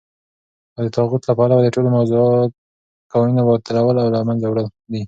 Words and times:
او 0.75 0.81
دطاغوت 0.87 1.21
له 1.25 1.33
پلوه 1.37 1.61
دټولو 1.65 1.89
موضوعه 1.97 2.29
قوانينو 3.11 3.47
باطلول 3.47 3.95
او 4.03 4.07
له 4.15 4.19
منځه 4.29 4.45
وړل 4.49 4.67
دي. 4.91 4.99